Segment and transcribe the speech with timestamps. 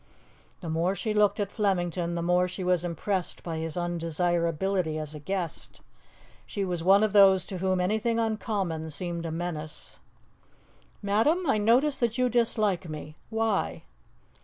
[0.61, 5.13] The more she looked at Flemington the more she was impressed by his undesirability as
[5.13, 5.79] a guest.
[6.47, 9.99] She was one of those to whom anything uncommon seemed a menace.
[11.03, 13.83] "Madam, I notice that you dislike me why?"